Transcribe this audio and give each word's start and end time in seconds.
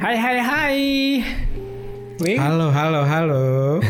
Hai 0.00 0.16
hai 0.16 0.38
hai. 0.40 0.78
Wing. 2.20 2.36
Halo, 2.36 2.68
halo, 2.68 3.00
halo. 3.04 3.44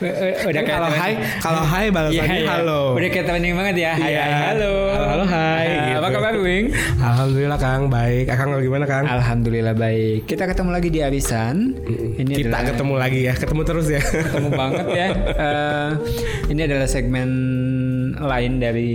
Eh, 0.00 0.08
eh, 0.08 0.32
Udah 0.48 0.64
kayak 0.64 0.80
kalau 0.80 0.88
hai, 0.88 1.12
kalau 1.44 1.60
hai 1.60 1.92
balasannya 1.92 2.24
Iya, 2.24 2.40
iya. 2.40 2.52
halo. 2.56 2.96
Udah 2.96 3.08
kayak 3.12 3.26
temenin 3.28 3.52
banget 3.52 3.76
ya. 3.84 3.92
Hai 3.92 4.12
Iya. 4.12 4.22
hai 4.24 4.32
halo. 4.48 4.72
Halo, 4.88 5.04
halo, 5.12 5.24
hai, 5.28 5.68
Apa 5.92 6.08
gitu. 6.08 6.16
kabar 6.16 6.34
Wing? 6.40 6.64
Alhamdulillah 6.96 7.58
Kang, 7.60 7.82
baik. 7.92 8.24
Akang 8.32 8.48
gimana 8.56 8.84
Kang? 8.88 9.04
Alhamdulillah 9.04 9.76
baik. 9.76 10.24
Kita 10.24 10.48
ketemu 10.48 10.70
lagi 10.72 10.88
di 10.88 11.00
Arisan. 11.04 11.76
Ini 12.16 12.32
Kita 12.32 12.48
adalah 12.48 12.62
ketemu 12.72 12.94
lagi 12.96 13.20
ya, 13.28 13.32
ketemu 13.36 13.60
terus 13.60 13.86
ya. 13.92 14.00
ketemu 14.00 14.48
banget 14.56 14.86
ya. 14.88 15.06
Eh, 15.40 15.90
ini 16.48 16.60
adalah 16.64 16.88
segmen 16.88 17.28
lain 18.12 18.58
dari 18.58 18.92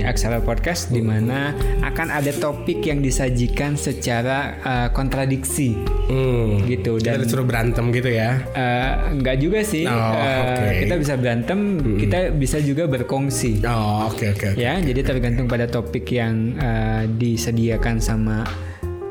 Axela 0.00 0.38
Podcast 0.38 0.88
di 0.88 0.98
mana 0.98 1.52
akan 1.80 2.08
ada 2.08 2.30
topik 2.30 2.80
yang 2.82 2.98
disajikan 2.98 3.74
secara 3.74 4.38
eh, 4.56 4.88
kontradiksi 4.90 5.76
Hmm. 6.04 6.60
gitu 6.64 6.96
Kita 6.96 7.16
dan 7.16 7.24
disuruh 7.24 7.42
berantem 7.42 7.88
gitu 7.90 8.08
ya. 8.08 8.44
eh, 8.50 8.90
enggak 9.10 9.36
juga 9.38 9.60
sih. 9.60 9.84
Oh, 9.84 10.12
Eh, 10.14 10.38
oke. 10.38 10.66
Kita 10.80 10.94
bisa 10.96 11.14
berantem, 11.14 11.58
kita 11.96 12.18
bisa 12.30 12.58
juga 12.58 12.84
berkongsi. 12.84 13.64
Oh, 13.64 14.08
oke 14.08 14.30
oke. 14.30 14.46
oke. 14.52 14.60
Ya, 14.60 14.76
jadi 14.76 15.00
tergantung 15.00 15.44
pada 15.44 15.64
topik 15.64 16.04
yang 16.06 16.54
eh, 16.56 17.08
disediakan 17.10 17.98
sama 17.98 18.44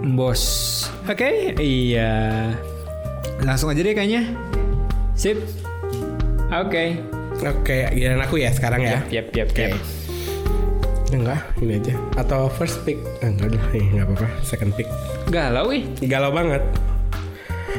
bos. 0.05 0.43
Oke, 1.03 1.57
iya. 1.57 2.53
Langsung 3.39 3.67
aja 3.67 3.79
deh 3.79 3.91
kayaknya. 3.91 4.29
Sip. 5.13 5.39
Oke. 6.49 7.01
Oke, 7.43 7.91
giliran 7.91 8.23
aku 8.23 8.39
ya 8.39 8.55
sekarang 8.55 8.79
ya. 8.79 9.03
Yap, 9.11 9.35
yap, 9.35 9.51
yap. 9.51 9.75
Enggak, 11.11 11.43
ini 11.59 11.77
aja. 11.77 11.93
Atau 12.15 12.47
first 12.49 12.81
pick? 12.87 12.97
Eh, 13.19 13.29
enggak 13.29 13.53
lah, 13.53 13.65
eh, 13.75 13.83
enggak 13.83 14.05
apa-apa. 14.09 14.27
Second 14.41 14.71
pick. 14.73 14.87
Galau 15.27 15.69
ih. 15.75 15.83
Galau 16.07 16.31
banget. 16.31 16.63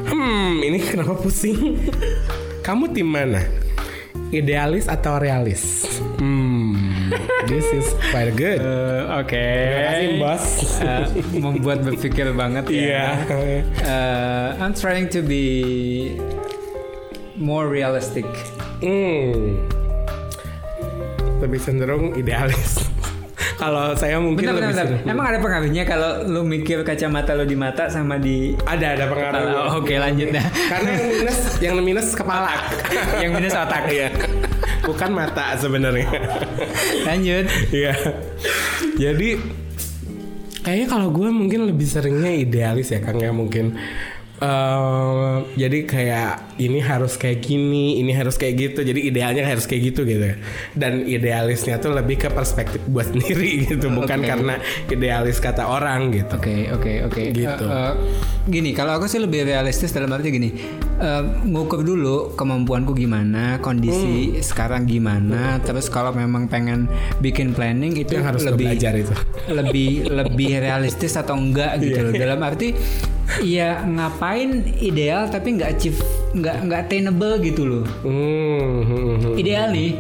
Hmm, 0.05 0.61
ini 0.61 0.79
kenapa 0.93 1.17
pusing? 1.17 1.81
Kamu 2.61 2.93
tim 2.93 3.09
mana? 3.09 3.41
Idealis 4.31 4.87
atau 4.87 5.17
realis? 5.17 5.87
Hmm, 6.21 7.11
this 7.49 7.67
is 7.73 7.87
quite 8.13 8.37
good. 8.37 8.61
Eh, 9.05 9.21
Oke. 9.21 9.37
Terima 9.37 9.83
kasih, 9.89 10.09
bos. 10.21 10.45
Eh, 10.81 11.05
membuat 11.41 11.79
berpikir 11.83 12.31
banget 12.37 12.65
ya. 12.71 12.79
Iya. 12.79 13.07
Eh, 13.83 14.49
I'm 14.61 14.75
trying 14.77 15.09
to 15.11 15.25
be 15.25 16.15
more 17.35 17.67
realistic. 17.67 18.27
Hmm. 18.79 19.61
Lebih 21.39 21.61
cenderung 21.61 22.15
idealis. 22.15 22.81
Kalau 23.55 23.95
saya 23.95 24.19
mungkin 24.19 24.45
Bentar, 24.45 24.53
bentar, 24.53 24.67
lebih 24.67 24.75
bentar. 24.75 24.87
cenderung- 24.99 25.09
Emang 25.09 25.27
ada 25.27 25.39
pengaruhnya 25.39 25.83
kalau 25.85 26.11
lu 26.27 26.43
mikir 26.43 26.83
kacamata 26.83 27.33
lu 27.33 27.45
di 27.45 27.55
mata 27.55 27.87
sama 27.87 28.19
di 28.19 28.51
ada 28.61 28.93
ada 28.93 29.05
pengaruh. 29.07 29.47
Oh, 29.71 29.79
Oke 29.79 29.95
lanjut 29.95 30.35
dah. 30.35 30.43
Karena 30.75 30.91
yang 30.91 31.07
minus 31.09 31.39
yang 31.61 31.75
minus 31.79 32.09
kepala. 32.13 32.51
yang 33.23 33.31
minus 33.31 33.55
otak. 33.55 33.87
Iya. 33.87 34.11
Bukan 34.83 35.11
mata 35.13 35.55
sebenarnya. 35.55 36.11
Lanjut. 37.05 37.47
Iya. 37.71 37.95
Jadi 38.99 39.39
kayaknya 40.61 40.87
kalau 40.91 41.09
gue 41.09 41.29
mungkin 41.31 41.65
lebih 41.65 41.87
seringnya 41.87 42.35
idealis 42.35 42.91
ya 42.91 43.01
Kang 43.01 43.17
ya 43.17 43.31
mungkin. 43.31 43.79
Eh 44.35 45.35
jadi 45.55 45.79
kayak 45.85 46.33
ini 46.57 46.79
harus 46.79 47.15
kayak 47.15 47.39
gini, 47.41 47.99
ini 47.99 48.11
harus 48.11 48.35
kayak 48.35 48.55
gitu. 48.57 48.81
Jadi 48.83 49.01
idealnya 49.05 49.43
harus 49.43 49.65
kayak 49.65 49.91
gitu 49.91 50.03
gitu. 50.03 50.35
Dan 50.73 51.03
idealisnya 51.05 51.79
tuh 51.79 51.91
lebih 51.91 52.19
ke 52.19 52.29
perspektif 52.29 52.83
buat 52.87 53.07
sendiri 53.13 53.67
gitu, 53.67 53.87
bukan 53.89 54.19
Oke. 54.19 54.27
karena 54.27 54.55
idealis 54.87 55.39
kata 55.39 55.65
orang 55.65 56.11
gitu. 56.11 56.35
Oke 56.35 56.67
oke 56.69 56.93
oke. 57.07 57.23
Gitu. 57.31 57.65
Eh, 57.65 57.75
eh, 57.81 57.93
gini 58.45 58.71
kalau 58.71 58.95
aku 58.95 59.07
sih 59.07 59.19
lebih 59.19 59.45
realistis 59.45 59.91
dalam 59.91 60.11
arti 60.11 60.31
gini. 60.31 60.51
eh, 60.95 61.23
ngukur 61.45 61.83
dulu 61.83 62.35
kemampuanku 62.35 62.95
gimana, 62.95 63.59
kondisi 63.59 64.31
Hmm. 64.31 64.39
sekarang 64.41 64.83
gimana. 64.85 65.59
Terus 65.59 65.87
kalau 65.87 66.11
memang 66.11 66.47
pengen 66.47 66.87
bikin 67.19 67.51
planning 67.51 67.95
itu 67.97 68.15
yang 68.15 68.27
harus 68.29 68.43
lebih 68.43 68.71
belajar 68.71 68.95
itu. 68.95 69.15
lebih 69.45 70.07
lebih 70.07 70.51
realistis 70.57 71.15
atau 71.15 71.35
enggak 71.35 71.79
gitu 71.79 71.99
Iya. 71.99 72.05
loh. 72.05 72.15
Dalam 72.15 72.41
arti 72.41 72.69
ya 73.41 73.83
ngapain 73.83 74.51
ideal 74.79 75.27
tapi 75.27 75.57
nggak 75.57 75.71
achieve 75.71 75.99
nggak 76.35 76.57
nggak 76.67 76.81
attainable 76.85 77.35
gitu 77.39 77.63
loh. 77.63 77.85
Hmm, 78.03 78.83
hmm, 78.83 79.15
hmm. 79.23 79.35
Ideal 79.39 79.71
nih. 79.71 79.91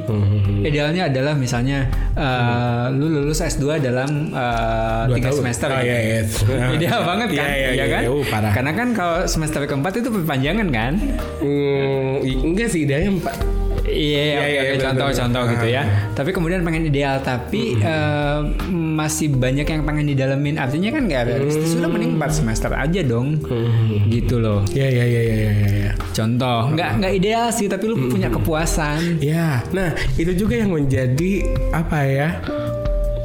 Idealnya 0.64 1.02
adalah 1.06 1.32
misalnya 1.32 1.86
eh, 2.12 2.86
lu 2.90 3.06
lulus 3.06 3.38
S2 3.38 3.78
dalam 3.78 4.28
eh, 4.28 5.02
Dua 5.08 5.16
tiga 5.16 5.28
tahun. 5.30 5.38
semester. 5.40 5.68
Oh, 5.70 5.80
iya, 5.80 5.98
iya. 6.00 6.20
Ideal 6.76 7.00
banget 7.10 7.28
kan? 7.32 7.46
Iya, 7.46 7.54
iya, 7.54 7.68
ya 7.70 7.72
iya, 7.72 7.86
kan? 7.86 8.02
iya. 8.02 8.10
Uh, 8.10 8.24
parah. 8.26 8.52
Karena 8.52 8.72
kan 8.74 8.88
kalau 8.92 9.16
semester 9.24 9.62
keempat 9.64 9.92
itu 9.98 10.10
perpanjangan 10.10 10.68
kan? 10.68 10.92
I- 12.20 12.40
enggak 12.42 12.68
sih 12.68 12.84
idealnya 12.84 13.14
empat. 13.14 13.36
Iya, 13.94 14.22
Iya, 14.44 14.44
iya, 14.44 14.62
contoh-contoh 14.82 15.42
benar. 15.46 15.52
gitu 15.54 15.66
ya. 15.70 15.82
Tapi 16.12 16.30
kemudian 16.30 16.60
pengen 16.60 16.84
ideal, 16.84 17.22
tapi 17.22 17.78
eh, 17.78 18.40
masih 18.68 19.30
banyak 19.30 19.62
yang 19.64 19.82
pengen 19.82 20.10
didalemin. 20.10 20.58
Artinya 20.58 20.90
kan 20.90 21.02
nggak 21.06 21.22
realistis. 21.24 21.72
Sudah 21.72 21.86
mending 21.86 22.18
4 22.18 22.30
semester 22.34 22.74
aja 22.74 23.00
dong. 23.00 23.38
Gitu 24.06 24.36
loh. 24.36 24.66
Iya 24.68 24.88
iya 24.90 25.04
iya 25.06 25.22
iya 25.22 25.36
iya. 25.38 25.50
iya. 25.70 25.90
Contoh, 26.10 26.74
nggak 26.74 26.90
nggak 26.98 27.12
ideal 27.14 27.48
sih, 27.48 27.66
tapi 27.66 27.86
lu 27.86 28.10
punya 28.10 28.26
kepuasan. 28.28 29.22
Ya, 29.22 29.62
nah 29.70 29.94
itu 30.14 30.34
juga 30.34 30.58
yang 30.58 30.74
menjadi 30.74 31.32
apa 31.70 31.98
ya 32.02 32.28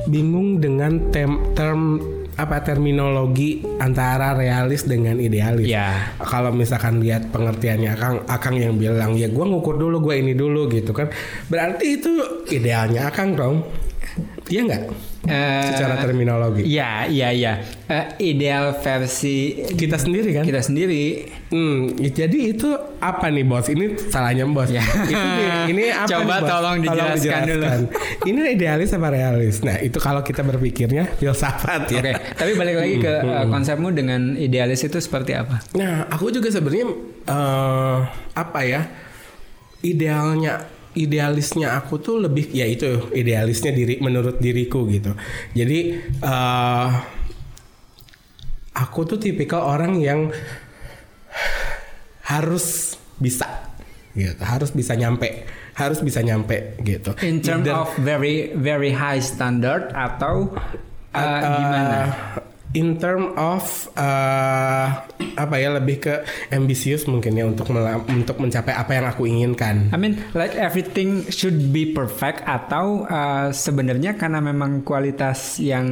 bingung 0.06 0.58
dengan 0.58 1.12
tem, 1.12 1.38
term 1.54 2.02
apa 2.40 2.64
terminologi 2.64 3.60
antara 3.84 4.32
realis 4.32 4.88
dengan 4.88 5.20
idealis. 5.20 5.68
Ya. 5.68 6.16
Kalau 6.20 6.56
misalkan 6.56 7.04
lihat 7.04 7.28
pengertiannya 7.36 7.90
Akang, 7.92 8.18
Akang 8.32 8.56
yang 8.56 8.80
bilang 8.80 9.18
ya 9.20 9.28
gue 9.28 9.46
ngukur 9.46 9.76
dulu, 9.76 10.00
gue 10.12 10.24
ini 10.24 10.32
dulu 10.32 10.72
gitu 10.72 10.96
kan. 10.96 11.12
Berarti 11.52 12.00
itu 12.00 12.12
idealnya 12.54 13.12
Akang 13.12 13.36
dong. 13.36 13.68
Iya 14.48 14.62
nggak? 14.66 14.84
Eh, 15.30 15.62
Secara 15.70 16.02
terminologi. 16.02 16.66
Iya, 16.66 17.06
iya, 17.06 17.30
iya. 17.30 17.54
Eh, 17.86 18.06
ideal 18.28 18.74
versi 18.76 19.62
Kita 19.70 19.96
sendiri 19.96 20.34
kan? 20.34 20.42
kita 20.42 20.58
sendiri. 20.60 21.30
Hmm, 21.50 21.94
jadi 21.96 22.34
itu 22.50 22.66
apa 22.98 23.30
nih 23.30 23.46
bos? 23.46 23.66
Ini 23.66 24.10
salahnya 24.10 24.46
bos. 24.46 24.70
Ya. 24.70 24.82
Itu 24.82 25.14
nih, 25.16 25.50
ini 25.70 25.84
apa 25.96 26.10
Coba 26.10 26.22
nih, 26.26 26.42
bos? 26.42 26.50
tolong 26.50 26.78
dijelaskan 26.80 27.42
dulu. 27.46 27.68
Ini 28.26 28.40
idealis 28.52 28.90
apa 28.92 29.08
realis? 29.08 29.56
Nah 29.62 29.78
itu 29.78 29.98
kalau 29.98 30.22
kita 30.22 30.42
berpikirnya 30.42 31.06
filsafat 31.16 31.86
ya. 31.88 32.02
Oke, 32.02 32.14
tapi 32.34 32.52
balik 32.54 32.76
lagi 32.76 32.96
ke 32.98 33.14
eh, 33.22 33.46
konsepmu 33.46 33.90
dengan 33.92 34.34
idealis 34.34 34.82
itu 34.82 34.98
seperti 34.98 35.34
apa? 35.34 35.62
Nah 35.74 36.10
aku 36.10 36.30
juga 36.30 36.50
sebenarnya 36.50 36.90
eh, 37.26 37.98
apa 38.34 38.60
ya? 38.62 38.82
Idealnya 39.80 40.79
idealisnya 40.94 41.78
aku 41.78 42.02
tuh 42.02 42.18
lebih 42.18 42.50
ya 42.50 42.66
itu 42.66 43.12
idealisnya 43.14 43.70
diri 43.70 44.02
menurut 44.02 44.42
diriku 44.42 44.90
gitu. 44.90 45.14
Jadi 45.54 45.80
eh 46.22 46.90
aku 48.74 49.00
tuh 49.06 49.20
tipikal 49.20 49.66
orang 49.66 50.00
yang 50.00 50.32
harus 52.26 52.96
bisa 53.20 53.46
gitu 54.16 54.42
harus 54.44 54.70
bisa 54.74 54.94
nyampe 54.96 55.46
harus 55.76 56.00
bisa 56.02 56.20
nyampe 56.22 56.76
gitu 56.84 57.16
In 57.24 57.40
terms 57.40 57.68
Either- 57.68 57.76
of 57.76 57.90
very 58.00 58.52
very 58.56 58.92
high 58.92 59.20
standard 59.20 59.90
atau 59.94 60.54
uh, 61.14 61.18
uh, 61.18 61.40
gimana? 61.42 62.00
In 62.72 63.02
term 63.02 63.34
of 63.34 63.90
uh, 63.98 65.02
apa 65.36 65.56
ya 65.58 65.74
lebih 65.74 66.06
ke 66.06 66.14
ambisius 66.54 67.10
mungkin 67.10 67.34
ya 67.34 67.50
untuk 67.50 67.66
untuk 68.06 68.38
mencapai 68.38 68.78
apa 68.78 68.92
yang 68.94 69.06
aku 69.10 69.26
inginkan 69.26 69.90
I 69.90 69.98
mean 69.98 70.22
like 70.38 70.54
everything 70.54 71.26
should 71.34 71.74
be 71.74 71.90
perfect 71.90 72.46
atau 72.46 73.10
uh, 73.10 73.50
sebenarnya 73.50 74.20
karena 74.22 74.38
memang 74.38 74.86
kualitas 74.86 75.58
yang 75.58 75.88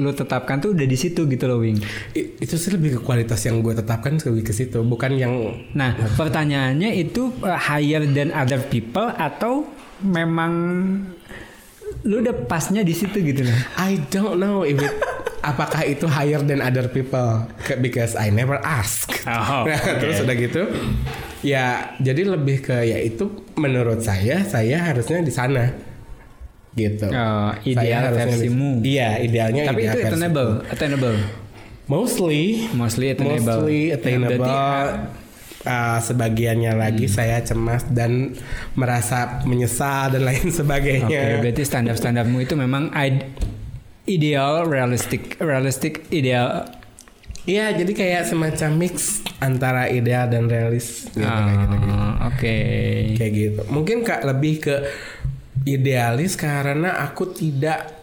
lu 0.00 0.16
tetapkan 0.16 0.56
tuh 0.56 0.72
udah 0.72 0.86
di 0.88 0.96
situ 0.96 1.28
gitu 1.28 1.44
loh 1.44 1.60
Wing. 1.60 1.84
I- 2.16 2.40
itu 2.40 2.54
sih 2.56 2.72
lebih 2.72 2.96
ke 2.96 3.00
kualitas 3.04 3.44
yang 3.44 3.60
gue 3.60 3.76
tetapkan 3.76 4.16
lebih 4.16 4.48
ke 4.48 4.52
situ 4.56 4.80
bukan 4.82 5.12
yang 5.16 5.32
Nah, 5.72 5.96
pertanyaannya 6.16 6.96
itu 6.96 7.32
uh, 7.42 7.56
higher 7.56 8.04
than 8.08 8.32
other 8.32 8.60
people 8.68 9.08
atau 9.14 9.68
memang 10.02 10.52
lu 12.02 12.20
udah 12.20 12.34
pasnya 12.44 12.82
di 12.82 12.92
situ 12.92 13.20
gitu 13.20 13.44
loh. 13.44 13.58
I 13.76 14.00
don't 14.08 14.36
know 14.36 14.62
if 14.62 14.76
it 14.76 14.92
apakah 15.42 15.82
itu 15.82 16.06
higher 16.06 16.38
than 16.38 16.62
other 16.62 16.86
people 16.86 17.46
because 17.78 18.14
I 18.14 18.30
never 18.30 18.62
ask. 18.62 19.10
Oh, 19.26 19.66
Nah. 19.66 19.78
Terus 20.00 20.22
udah 20.22 20.36
gitu 20.36 20.62
ya 21.42 21.90
jadi 21.98 22.22
lebih 22.22 22.62
ke 22.62 22.86
ya 22.86 23.02
itu 23.02 23.26
menurut 23.58 23.98
saya 23.98 24.46
saya 24.46 24.78
harusnya 24.78 25.18
di 25.20 25.32
sana 25.34 25.74
gitu. 26.72 27.10
Oh, 27.10 27.50
ideal 27.66 28.14
versimu. 28.14 28.80
Iya, 28.80 29.20
idealnya 29.20 29.68
Tapi 29.68 29.82
ideal 29.82 29.96
itu 29.98 30.06
attainable, 30.08 30.50
attainable. 30.70 31.16
Mostly 31.90 32.70
Mostly 32.72 33.12
attainable. 33.12 33.66
Mostly 33.66 33.80
Ya, 33.90 33.98
attainable. 33.98 34.38
berarti, 34.38 35.21
Uh, 35.62 35.94
sebagiannya 35.96 36.74
lagi 36.74 37.06
Hmm. 37.06 37.14
saya 37.14 37.38
cemas 37.38 37.86
dan 37.86 38.34
merasa 38.74 39.38
menyesal 39.42 40.10
dan 40.10 40.22
lain 40.24 40.42
Oke, 40.50 40.58
sebagainya. 40.58 41.38
berarti 41.38 41.62
standar-standarmu 41.62 42.38
itu 42.38 42.52
memang 42.52 42.90
id- 42.92 43.30
ideal, 44.04 44.66
realistic, 44.66 45.38
realistic, 45.38 46.02
ideal, 46.10 46.66
Iya, 47.42 47.74
jadi 47.74 47.90
kayak 47.90 48.22
semacam 48.24 48.70
mix 48.76 49.18
antara 49.38 49.86
ideal 49.86 50.26
dan 50.26 50.46
realis 50.46 51.06
gitu, 51.08 51.22
Ah, 51.22 51.42
kayak 51.42 51.58
gitu. 51.58 51.76
Oke. 52.22 52.56
Kayak 53.14 53.32
gitu. 53.32 53.60
Mungkin 53.66 53.96
kak 54.02 54.22
lebih 54.22 54.54
ke 54.60 54.74
idealis 55.64 56.34
karena 56.34 57.02
aku 57.02 57.30
tidak 57.30 58.02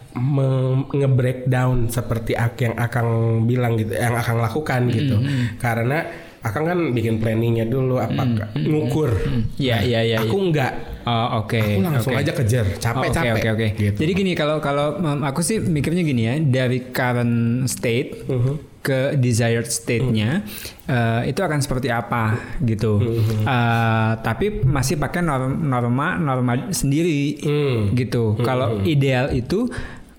nge-breakdown 0.90 1.88
seperti 1.88 2.36
yang 2.58 2.74
akan 2.74 3.06
bilang 3.44 3.76
gitu, 3.76 3.92
yang 3.92 4.12
akan 4.12 4.36
lakukan 4.40 4.88
gitu. 4.88 5.16
Karena 5.56 6.04
akan 6.40 6.62
kan 6.64 6.78
bikin 6.90 7.20
planningnya 7.20 7.64
dulu, 7.64 7.96
apakah 7.96 8.48
ngukur. 8.56 9.12
Iya 9.56 9.80
iya 9.80 10.00
iya. 10.02 10.16
Aku 10.18 10.40
enggak. 10.40 10.72
Oh, 11.00 11.44
oke. 11.44 11.56
Aku 11.56 11.80
langsung 11.80 12.12
oke. 12.12 12.20
aja 12.20 12.32
kejar, 12.32 12.66
Oh, 12.66 12.76
capek 12.76 13.00
Oke 13.02 13.14
capek. 13.14 13.32
oke 13.34 13.48
oke. 13.50 13.68
Gitu. 13.74 13.98
Jadi 13.98 14.12
gini 14.14 14.32
kalau 14.32 14.56
kalau 14.58 14.96
um, 14.96 15.20
aku 15.20 15.40
sih 15.40 15.56
mikirnya 15.58 16.00
gini 16.00 16.22
ya 16.22 16.34
dari 16.38 16.88
current 16.88 17.36
state 17.66 18.24
Mhm. 18.24 18.54
ke 18.80 19.12
desired 19.14 19.68
state-nya 19.68 20.40
eh, 20.86 21.22
itu 21.26 21.36
akan 21.38 21.60
seperti 21.60 21.88
apa 21.88 22.36
gitu. 22.58 22.96
Mhm. 22.96 23.44
Eh, 23.44 24.12
tapi 24.18 24.46
masih 24.62 24.96
pakai 24.96 25.20
norm- 25.20 25.60
norma 25.62 26.16
norma 26.16 26.68
sendiri 26.70 27.36
Hmm. 27.38 27.92
gitu. 27.92 28.36
Kalau 28.38 28.80
ideal 28.82 29.28
itu 29.30 29.68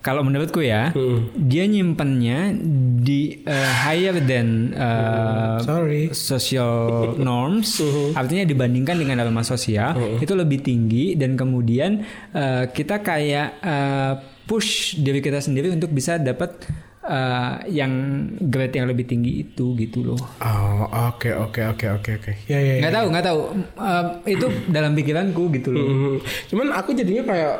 kalau 0.02 0.20
menurutku 0.20 0.60
ya 0.60 0.90
Hmm. 0.90 1.30
dia 1.32 1.64
nyimpennya 1.64 2.52
di 2.98 3.40
eh, 3.40 3.70
higher 3.80 4.18
than 4.20 4.48
eh, 4.72 5.56
Sorry. 5.60 6.02
social 6.10 6.74
norms 7.16 7.78
artinya 8.12 8.42
dibandingkan 8.44 8.94
dengan 8.96 9.22
norma 9.22 9.42
sosial 9.42 9.94
itu 10.18 10.32
lebih 10.32 10.60
tinggi 10.60 11.14
dan 11.14 11.34
kemudian 11.34 12.02
eh, 12.30 12.64
kita 12.68 12.98
kayak 13.00 13.48
eh, 13.58 14.12
push 14.42 14.70
diri 14.96 15.18
kita 15.18 15.38
sendiri 15.38 15.70
untuk 15.70 15.88
bisa 15.88 16.18
dapat 16.18 16.58
eh, 17.00 17.54
yang 17.72 17.92
grade 18.40 18.74
yang 18.74 18.86
lebih 18.86 19.06
tinggi 19.06 19.40
itu 19.40 19.74
gitu 19.76 20.02
loh 20.04 20.18
Oh, 20.38 20.82
oke 21.08 21.30
oke 21.30 21.62
oke 21.68 21.86
oke 21.92 22.10
oke. 22.16 22.32
Ya 22.46 22.58
ya. 22.58 22.74
ya. 22.76 22.80
nggak 22.80 22.92
tahu 22.92 23.06
nggak 23.08 23.24
tahu 23.24 23.40
Eh, 23.78 24.04
itu 24.32 24.46
dalam 24.68 24.92
pikiranku 24.92 25.42
gitu 25.52 25.70
loh 25.70 25.86
Mhm. 25.86 26.14
Cuman 26.48 26.66
aku 26.72 26.90
jadinya 26.92 27.22
kayak 27.24 27.54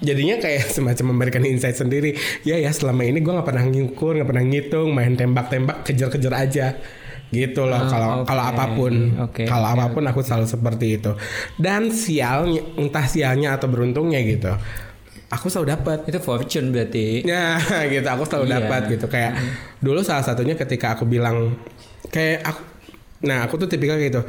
jadinya 0.00 0.36
kayak 0.36 0.70
semacam 0.74 1.04
memberikan 1.12 1.42
insight 1.42 1.76
sendiri. 1.76 2.14
Ya 2.42 2.56
ya 2.56 2.70
selama 2.70 3.02
ini 3.02 3.18
gue 3.18 3.30
nggak 3.30 3.44
pernah 3.44 3.64
ngukur, 3.64 4.14
nggak 4.14 4.28
pernah 4.28 4.44
ngitung, 4.44 4.88
main 4.90 5.12
tembak-tembak, 5.12 5.82
kejar-kejar 5.82 6.34
aja. 6.34 6.66
Gitu 7.28 7.62
loh 7.62 7.82
kalau 7.84 8.22
Ah, 8.22 8.24
kalau 8.24 8.44
apa 8.46 8.64
pun. 8.70 8.94
Oke, 9.20 9.42
Kalau 9.42 9.66
oke, 9.66 9.74
apa 9.74 9.86
pun 9.90 10.04
aku 10.04 10.20
selalu 10.20 10.46
seperti 10.46 10.86
itu. 10.96 11.12
Dan 11.54 11.90
sialnya 11.90 12.62
entah 12.74 13.04
sialnya 13.04 13.54
atau 13.54 13.66
beruntungnya 13.66 14.22
gitu. 14.22 14.54
Aku 15.28 15.50
selalu 15.50 15.74
dapat. 15.74 15.98
itu 16.06 16.18
fortune 16.18 16.70
berarti 16.70 17.26
Ya 17.26 17.58
gitu 17.90 18.06
aku 18.06 18.22
selalu 18.22 18.46
Iya. 18.46 18.54
dapat 18.56 18.82
gitu 18.86 19.06
kayak 19.08 19.32
dulu 19.78 19.98
salah 20.00 20.22
satunya 20.22 20.54
ketika 20.54 20.94
aku 20.94 21.02
bilang 21.04 21.58
kayak 22.06 22.44
aku 22.44 22.62
nah 23.20 23.42
aku 23.42 23.56
tuh 23.56 23.66
tipikal 23.66 23.98
gitu 23.98 24.22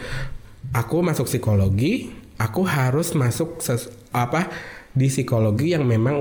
aku 0.72 1.06
masuk 1.06 1.28
psikologi 1.28 2.10
aku 2.36 2.66
harus 2.66 3.14
masuk 3.14 3.60
ses- 3.60 3.92
apa 4.10 4.50
di 4.96 5.08
psikologi 5.12 5.76
yang 5.76 5.84
memang 5.84 6.16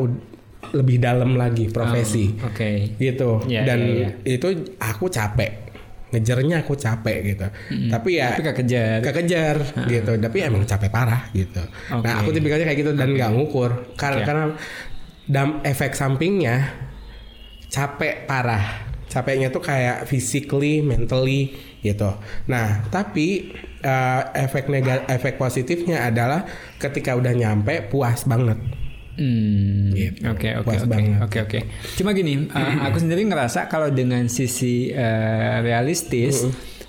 lebih 0.74 0.98
dalam 0.98 1.38
lagi 1.38 1.70
profesi. 1.70 2.34
Oke. 2.42 2.98
Gitu. 2.98 3.46
Iya, 3.46 3.62
dan 3.62 3.80
iya, 3.80 4.08
itu 4.26 4.74
aku 4.82 5.06
capek. 5.06 5.62
Ngejarnya 6.14 6.62
aku 6.62 6.74
capek 6.78 7.18
gitu. 7.26 7.46
Tapi 7.90 8.10
ya 8.18 8.34
tapi 8.34 8.42
gak 8.46 8.56
kejar. 8.62 8.98
kekejar 9.02 9.56
gitu. 9.90 10.12
Tapi 10.18 10.36
emang 10.46 10.62
capek 10.62 10.90
parah 10.90 11.30
gitu. 11.34 11.62
Oke. 11.90 12.02
nah 12.06 12.22
aku 12.22 12.30
tipikalnya 12.30 12.66
kayak 12.70 12.80
gitu 12.86 12.92
dan 12.94 13.14
nggak 13.14 13.30
ngukur. 13.34 13.94
Karena 13.98 14.22
Ya. 14.22 14.26
karena 14.26 14.44
dam 15.26 15.48
efek 15.66 15.94
sampingnya 15.94 16.70
capek 17.70 18.26
parah. 18.30 18.86
Capeknya 19.10 19.50
tuh 19.50 19.62
kayak 19.62 20.06
physically 20.10 20.82
mentally 20.82 21.54
gitu. 21.82 22.14
Nah 22.50 22.86
tapi 22.90 23.50
eh, 23.84 24.22
efek 24.40 24.66
nega 24.66 25.04
efek 25.06 25.36
positifnya 25.36 26.08
adalah 26.08 26.48
ketika 26.80 27.12
udah 27.14 27.30
nyampe 27.30 27.84
puas 27.86 28.24
banget 28.24 28.56
Hmm, 29.14 29.94
Gitu. 29.94 30.26
Oke 30.26 30.50
oke 30.58 30.74
oke 31.22 31.38
oke. 31.46 31.58
Cuma 31.94 32.10
gini, 32.10 32.50
uh, 32.50 32.82
aku 32.90 32.98
sendiri 32.98 33.22
ngerasa 33.22 33.70
kalau 33.70 33.86
dengan 33.94 34.26
sisi 34.26 34.90
uh, 34.90 35.62
realistis 35.62 36.42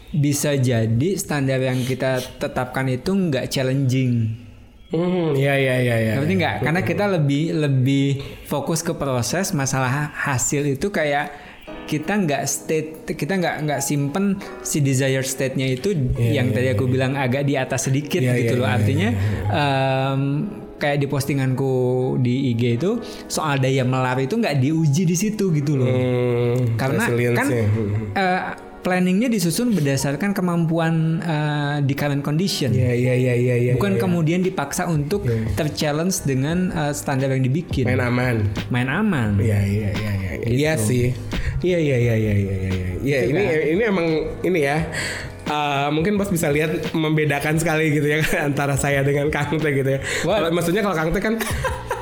bisa 0.09 0.57
jadi 0.57 1.21
standar 1.21 1.62
yang 1.62 1.86
kita 1.86 2.18
tetapkan 2.42 2.89
itu 2.89 3.13
nggak 3.13 3.45
challenging. 3.45 4.42
hmm 4.89 5.38
ya 5.38 5.53
ya 5.53 5.81
ya 5.81 5.97
ya 5.97 6.13
Ngerti 6.18 6.33
nggak? 6.39 6.56
Karena 6.65 6.81
kita 6.81 7.06
lebih 7.09 7.53
lebih 7.62 8.07
fokus 8.50 8.81
ke 8.81 8.97
proses, 8.97 9.53
masalah 9.53 10.09
hasil 10.18 10.65
itu 10.65 10.89
kayak 10.89 11.30
kita 11.86 12.14
nggak 12.18 12.44
state, 12.44 12.90
kita 13.08 13.34
nggak 13.36 13.56
nggak 13.64 13.80
simpen 13.80 14.36
si 14.62 14.80
desired 14.80 15.24
state-nya 15.24 15.70
itu 15.72 15.94
yang 16.18 16.50
tadi 16.50 16.70
aku 16.70 16.86
bilang 16.86 17.14
agak 17.14 17.42
di 17.42 17.54
atas 17.54 17.86
sedikit 17.86 18.20
Iya, 18.20 18.34
gitu 18.36 18.54
iya, 18.54 18.60
loh. 18.60 18.66
iya, 18.66 18.76
Artinya 18.76 19.10
em, 19.48 20.22
kayak 20.76 20.98
di 20.98 21.08
postinganku 21.08 21.74
di 22.20 22.52
IG 22.52 22.62
itu 22.76 23.00
soal 23.26 23.58
daya 23.58 23.82
melar 23.82 24.18
itu 24.18 24.36
nggak 24.36 24.58
diuji 24.58 25.04
di 25.04 25.16
situ 25.16 25.50
gitu 25.50 25.76
loh. 25.76 25.88
Hmm, 25.88 26.76
Karena 26.76 27.06
kan 27.32 27.48
eh, 28.12 28.42
planningnya 28.81 29.26
disusun 29.28 29.72
berdasarkan 29.72 30.30
kemampuan 30.31 30.94
eh, 31.18 31.78
di 31.81 31.94
current 31.94 32.22
condition. 32.22 32.70
ya 32.70 32.92
ya 32.92 33.14
ya 33.14 33.34
ya 33.34 33.56
ya 33.58 33.74
Bukan 33.74 33.94
ya, 33.94 33.98
ya. 33.98 34.02
kemudian 34.04 34.40
dipaksa 34.42 34.86
untuk 34.86 35.26
terchallenge 35.56 36.22
dengan 36.22 36.70
uh, 36.70 36.92
standar 36.92 37.31
yang 37.31 37.42
dibikin. 37.42 37.86
main 37.86 37.98
aman 38.00 38.36
Main 38.68 38.86
aman. 38.88 39.30
Iya 39.38 39.60
iya 39.62 39.90
iya 39.92 40.12
iya. 40.14 40.31
Iya 40.46 40.72
sih. 40.78 41.16
Iya 41.63 41.80
iya 41.80 41.98
iya 41.98 42.16
iya 42.16 42.34
iya 42.36 42.56
iya. 42.56 42.88
Iya 43.06 43.19
Gitu 43.22 43.31
ini 43.31 43.42
kan? 43.44 43.62
ini 43.78 43.84
emang 43.86 44.07
ini 44.44 44.60
ya. 44.63 44.78
Uh, 45.46 45.94
mungkin 45.94 46.18
bos 46.18 46.34
bisa 46.34 46.50
lihat 46.50 46.90
membedakan 46.98 47.62
sekali 47.62 47.94
gitu 47.94 48.10
ya 48.10 48.18
antara 48.50 48.74
saya 48.74 49.06
dengan 49.06 49.30
Kang 49.30 49.62
Teh 49.62 49.72
gitu 49.78 49.90
ya. 49.94 50.00
What? 50.25 50.50
Maksudnya 50.50 50.81
kalau 50.81 50.98
Kang 50.98 51.13
Teh 51.13 51.22
kan 51.22 51.38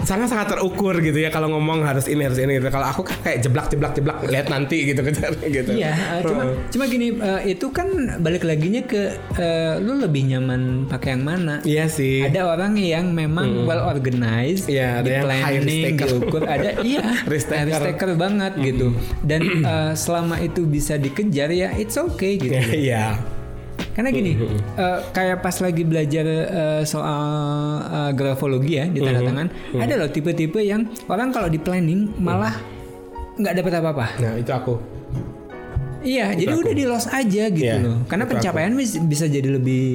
sangat 0.04 0.28
sangat 0.32 0.48
terukur 0.56 0.96
gitu 1.00 1.18
ya 1.20 1.32
kalau 1.32 1.52
ngomong 1.52 1.84
harus 1.88 2.06
ini 2.12 2.28
harus 2.28 2.40
ini 2.40 2.60
gitu. 2.60 2.70
Kalau 2.70 2.88
aku 2.92 3.02
kan 3.08 3.18
kayak 3.24 3.40
jeblak 3.44 3.68
jeblak 3.72 3.92
jeblak 3.96 4.18
lihat 4.28 4.48
nanti 4.52 4.92
gitu 4.92 5.02
kejar 5.08 5.34
gitu. 5.40 5.72
Iya, 5.74 5.92
uh, 5.92 6.22
cuma 6.24 6.44
cuma 6.70 6.84
gini 6.88 7.08
uh, 7.18 7.42
itu 7.44 7.72
kan 7.72 7.88
balik 8.20 8.44
laginya 8.44 8.84
ke 8.84 9.16
uh, 9.40 9.80
lu 9.80 10.00
lebih 10.00 10.28
nyaman 10.30 10.86
pakai 10.92 11.16
yang 11.16 11.24
mana? 11.24 11.56
Iya 11.64 11.86
sih. 11.88 12.28
Ada 12.28 12.48
orang 12.48 12.76
yang 12.78 13.16
memang 13.16 13.64
well 13.64 13.84
organized, 13.88 14.68
Iya, 14.68 15.02
ada 15.02 15.08
di 15.08 15.12
yang 15.12 15.26
high 15.28 15.60
planning, 15.60 15.96
diukur, 15.98 16.42
ada 16.46 16.70
iya, 16.88 17.04
Risk 17.28 17.50
taker. 17.50 18.16
banget 18.20 18.54
gitu. 18.60 18.94
Dan 19.24 19.66
uh, 19.66 19.92
selama 19.96 20.38
itu 20.44 20.68
bisa 20.68 21.00
dikejar 21.00 21.50
ya 21.52 21.72
it's 21.76 21.96
okay 21.96 22.38
gitu. 22.38 22.54
Iya. 22.74 23.16
Karena 23.94 24.10
gini, 24.10 24.34
eh, 24.74 25.00
kayak 25.14 25.46
pas 25.46 25.54
lagi 25.62 25.86
belajar 25.86 26.26
eh, 26.26 26.82
soal 26.84 27.24
eh, 27.86 28.12
grafologi 28.18 28.82
ya 28.82 28.86
di 28.90 29.00
tanda 29.00 29.22
tangan, 29.22 29.48
ada 29.78 29.94
loh 29.96 30.10
tipe-tipe 30.10 30.58
yang 30.60 30.90
orang 31.06 31.30
kalau 31.30 31.46
di 31.46 31.62
planning 31.62 32.10
malah 32.18 32.58
nggak 33.38 33.54
dapat 33.62 33.74
apa-apa. 33.78 34.06
Nah 34.18 34.34
itu 34.38 34.50
aku. 34.50 34.76
Iya, 36.04 36.36
jadi 36.36 36.52
udah 36.52 36.74
di 36.76 36.84
loss 36.84 37.08
aja 37.08 37.48
gitu 37.48 37.64
Iya, 37.64 37.80
loh. 37.80 38.04
Karena 38.12 38.28
itu 38.28 38.36
aku. 38.36 38.40
pencapaian 38.44 38.72
bis- 38.76 39.00
bisa 39.08 39.24
jadi 39.24 39.56
lebih 39.56 39.88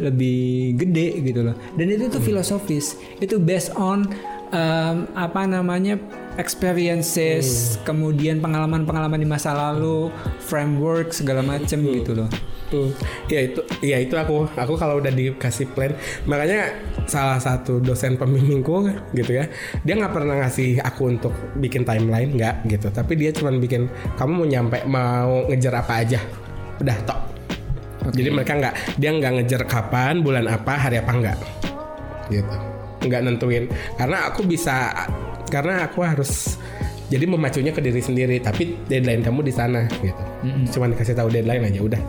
lebih 0.00 0.40
gede 0.72 1.20
gitu 1.20 1.40
loh. 1.44 1.54
Dan 1.76 1.92
itu 1.92 2.08
tuh 2.08 2.16
filosofis. 2.16 2.96
Itu 3.20 3.36
based 3.36 3.76
on 3.76 4.08
um, 4.56 4.96
apa 5.12 5.44
namanya 5.44 6.00
experiences, 6.40 7.76
kemudian 7.84 8.40
pengalaman-pengalaman 8.40 9.20
di 9.20 9.28
masa 9.28 9.52
lalu, 9.52 10.08
framework 10.40 11.12
segala 11.12 11.44
macem 11.44 11.84
gitu 11.84 12.16
loh. 12.16 12.28
Hmm. 12.70 12.94
Ya 13.26 13.50
itu, 13.50 13.60
ya 13.82 13.98
itu 13.98 14.14
aku, 14.14 14.46
aku 14.54 14.78
kalau 14.78 15.02
udah 15.02 15.10
dikasih 15.10 15.74
plan, 15.74 15.90
makanya 16.22 16.70
salah 17.10 17.42
satu 17.42 17.82
dosen 17.82 18.14
pembimbingku 18.14 18.86
gitu 19.10 19.42
ya, 19.42 19.50
dia 19.82 19.98
nggak 19.98 20.14
pernah 20.14 20.38
ngasih 20.38 20.78
aku 20.78 21.10
untuk 21.18 21.34
bikin 21.58 21.82
timeline 21.82 22.30
nggak 22.30 22.70
gitu, 22.70 22.86
tapi 22.94 23.18
dia 23.18 23.34
cuma 23.34 23.50
bikin 23.58 23.90
kamu 24.14 24.32
mau 24.38 24.46
nyampe 24.46 24.86
mau 24.86 25.50
ngejar 25.50 25.82
apa 25.82 25.98
aja, 25.98 26.22
udah 26.78 26.96
tok. 27.02 27.20
Jadi 28.14 28.30
mereka 28.30 28.54
nggak, 28.54 28.74
dia 29.02 29.10
nggak 29.18 29.32
ngejar 29.42 29.62
kapan, 29.66 30.22
bulan 30.22 30.46
apa, 30.46 30.78
hari 30.78 31.02
apa 31.02 31.10
nggak, 31.10 31.38
gitu, 32.30 32.56
nggak 33.02 33.20
nentuin, 33.26 33.66
karena 33.98 34.30
aku 34.30 34.46
bisa, 34.46 34.94
karena 35.50 35.90
aku 35.90 36.06
harus 36.06 36.54
jadi 37.10 37.26
memacunya 37.26 37.74
ke 37.74 37.82
diri 37.82 37.98
sendiri, 37.98 38.38
tapi 38.38 38.78
deadline 38.86 39.26
kamu 39.26 39.42
di 39.42 39.50
sana 39.50 39.90
gitu. 39.98 40.22
Cuman 40.78 40.94
dikasih 40.94 41.18
tahu 41.18 41.26
deadline 41.34 41.66
aja 41.66 41.82
udah. 41.82 42.02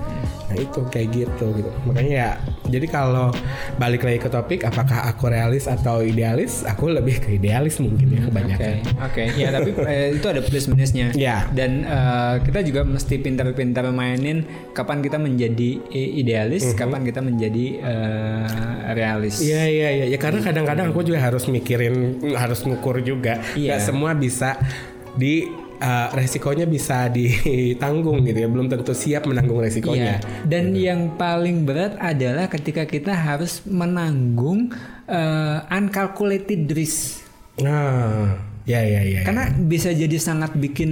Nah 0.51 0.59
itu 0.59 0.83
kayak 0.91 1.07
gitu 1.15 1.45
gitu. 1.55 1.71
Makanya 1.87 2.11
ya 2.11 2.29
jadi 2.67 2.83
kalau 2.87 3.31
balik 3.79 4.03
lagi 4.03 4.19
ke 4.19 4.27
topik 4.27 4.67
apakah 4.67 5.07
aku 5.07 5.31
realis 5.31 5.63
atau 5.65 6.03
idealis? 6.03 6.67
Aku 6.67 6.91
lebih 6.91 7.23
ke 7.23 7.39
idealis 7.39 7.79
mungkin 7.79 8.11
ya 8.11 8.19
Oke, 8.19 8.27
kebanyakan. 8.27 8.73
oke. 8.99 9.23
Ya 9.39 9.49
tapi 9.49 9.69
eh, 9.87 10.07
itu 10.19 10.27
ada 10.27 10.41
plus 10.43 10.67
minusnya. 10.67 11.07
Ya. 11.15 11.47
Dan 11.55 11.87
eh, 11.87 12.35
kita 12.43 12.59
juga 12.61 12.83
mesti 12.83 13.15
pintar-pintar 13.15 13.87
mainin 13.95 14.43
kapan 14.75 14.99
kita 14.99 15.15
menjadi 15.15 15.79
i- 15.87 16.19
idealis, 16.19 16.75
kapan 16.75 17.07
kita 17.07 17.23
menjadi 17.23 17.65
eh, 17.79 18.47
realis. 18.91 19.39
Iya 19.39 19.63
iya 19.67 19.89
iya 19.95 20.05
ya 20.11 20.17
karena 20.19 20.43
kadang-kadang 20.43 20.91
aku 20.91 21.07
juga 21.07 21.23
harus 21.23 21.47
mikirin 21.47 22.19
harus 22.35 22.59
ngukur 22.67 22.99
juga. 22.99 23.39
Iya. 23.55 23.79
Nggak 23.79 23.81
semua 23.87 24.11
bisa 24.11 24.59
di 25.11 25.47
eh, 25.81 26.07
resikonya 26.13 26.63
bisa 26.63 27.09
ditanggung 27.09 28.21
gitu 28.23 28.37
ya 28.37 28.47
belum 28.47 28.69
tentu 28.69 28.93
siap 28.93 29.25
menanggung 29.25 29.57
resikonya 29.59 30.21
Iya. 30.21 30.45
Dan 30.45 30.77
yang 30.77 31.17
paling 31.17 31.65
berat 31.65 31.97
adalah 31.97 32.45
ketika 32.47 32.85
kita 32.85 33.11
harus 33.11 33.65
menanggung 33.65 34.69
eh, 35.09 35.57
uncalculated 35.67 36.69
risk. 36.71 37.25
nah 37.57 38.37
ya 38.63 38.79
ya 38.79 39.01
ya 39.01 39.21
Karena 39.25 39.49
bisa 39.51 39.89
jadi 39.89 40.15
sangat 40.15 40.53
bikin 40.55 40.91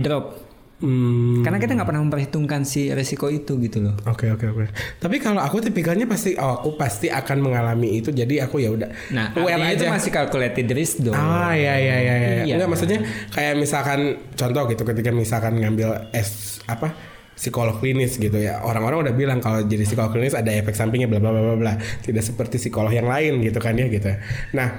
drop. 0.00 0.43
Hmm, 0.84 1.40
Karena 1.40 1.56
kita 1.56 1.72
nggak 1.72 1.88
pernah 1.88 2.02
memperhitungkan 2.04 2.60
si 2.62 2.92
resiko 2.92 3.32
itu 3.32 3.56
gitu 3.56 3.80
loh. 3.80 3.96
Oke 4.04 4.28
oke 4.28 4.44
oke. 4.44 4.68
Tapi 5.00 5.16
kalau 5.16 5.40
aku 5.40 5.64
tipikalnya 5.64 6.04
pasti 6.04 6.36
oh 6.36 6.60
aku 6.60 6.76
pasti 6.76 7.08
akan 7.08 7.40
mengalami 7.40 7.96
itu 7.96 8.12
jadi 8.12 8.44
aku 8.44 8.60
ya 8.60 8.68
udah 8.68 8.92
Nah, 9.10 9.32
aware 9.32 9.56
artinya 9.56 9.72
itu 9.72 9.84
aja. 9.88 9.92
masih 9.96 10.10
calculated 10.12 10.68
risk 10.70 11.00
dong. 11.00 11.16
Ah 11.16 11.56
ya 11.56 11.72
ya 11.80 11.96
ya 11.96 12.14
ya. 12.14 12.30
Iya. 12.44 12.54
Enggak 12.60 12.68
maksudnya 12.68 12.98
kayak 13.32 13.54
misalkan 13.56 14.00
contoh 14.36 14.62
gitu 14.68 14.82
ketika 14.84 15.08
misalkan 15.08 15.56
ngambil 15.56 16.12
S 16.12 16.60
apa 16.68 16.92
psikolog 17.32 17.80
klinis 17.80 18.14
gitu 18.14 18.38
ya 18.38 18.62
orang-orang 18.62 19.10
udah 19.10 19.14
bilang 19.16 19.42
kalau 19.42 19.64
jadi 19.64 19.82
psikolog 19.82 20.14
klinis 20.14 20.38
ada 20.38 20.54
efek 20.54 20.70
sampingnya 20.70 21.10
bla 21.10 21.18
bla 21.18 21.34
bla 21.34 21.56
bla 21.56 21.72
tidak 21.98 22.22
seperti 22.22 22.62
psikolog 22.62 22.94
yang 22.94 23.10
lain 23.10 23.42
gitu 23.42 23.58
kan 23.58 23.74
ya 23.74 23.90
gitu 23.90 24.06
nah 24.54 24.78